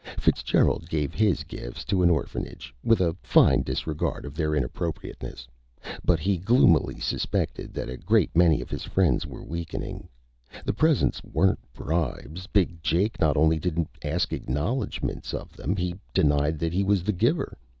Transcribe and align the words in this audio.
Fitzgerald 0.17 0.89
gave 0.89 1.13
his 1.13 1.43
gifts 1.43 1.85
to 1.85 2.01
an 2.01 2.09
orphanage, 2.09 2.73
with 2.83 3.01
a 3.01 3.15
fine 3.21 3.61
disregard 3.61 4.25
of 4.25 4.33
their 4.33 4.55
inappropriateness. 4.55 5.47
But 6.03 6.19
he 6.19 6.37
gloomily 6.37 6.99
suspected 6.99 7.71
that 7.75 7.87
a 7.87 7.97
great 7.97 8.35
many 8.35 8.61
of 8.61 8.71
his 8.71 8.81
friends 8.83 9.27
were 9.27 9.43
weakening. 9.43 10.09
The 10.65 10.73
presents 10.73 11.21
weren't 11.23 11.71
bribes. 11.71 12.47
Big 12.47 12.81
Jake 12.81 13.19
not 13.19 13.37
only 13.37 13.59
didn't 13.59 13.91
ask 14.03 14.33
acknowledgments 14.33 15.35
of 15.35 15.55
them, 15.55 15.75
he 15.75 15.93
denied 16.15 16.57
that 16.57 16.73
he 16.73 16.83
was 16.83 17.03
the 17.03 17.13
giver. 17.13 17.55